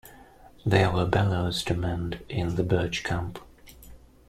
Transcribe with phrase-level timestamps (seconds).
[0.65, 3.37] There were bellows to mend in the Birch camp.